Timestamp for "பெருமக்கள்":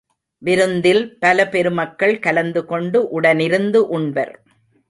1.47-2.15